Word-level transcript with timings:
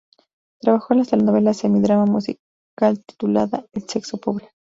Trabajó 0.61 0.95
en 0.95 1.01
la 1.01 1.05
telenovelas 1.05 1.57
semi-drama 1.57 2.07
musical 2.07 3.05
titulada 3.05 3.67
"El 3.71 3.87
sexo 3.87 4.17
pobre". 4.17 4.49